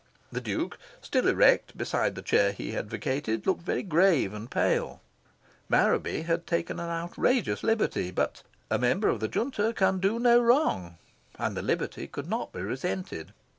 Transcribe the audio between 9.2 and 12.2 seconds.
Junta can do no wrong," and the liberty